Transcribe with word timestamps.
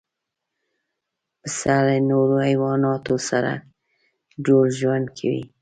پسه 1.41 1.75
له 1.87 1.95
نورو 2.09 2.35
حیواناتو 2.47 3.15
سره 3.29 3.51
جوړ 4.45 4.63
ژوند 4.79 5.05
کوي. 5.17 5.43